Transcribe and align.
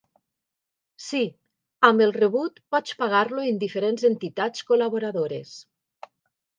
Sí, 1.07 1.21
amb 1.91 2.03
el 2.07 2.15
rebut 2.17 2.59
pots 2.77 2.97
pagar-lo 3.05 3.47
en 3.53 3.63
diferents 3.67 4.11
entitats 4.13 4.69
col·laboradores. 4.73 5.57